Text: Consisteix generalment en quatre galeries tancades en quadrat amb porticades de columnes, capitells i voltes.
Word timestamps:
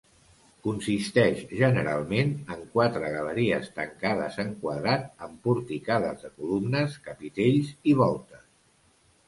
Consisteix 0.67 1.41
generalment 1.59 2.31
en 2.55 2.63
quatre 2.77 3.11
galeries 3.17 3.69
tancades 3.77 4.41
en 4.45 4.51
quadrat 4.65 5.07
amb 5.29 5.39
porticades 5.51 6.27
de 6.27 6.35
columnes, 6.41 6.99
capitells 7.11 7.73
i 7.93 7.99
voltes. 8.05 8.45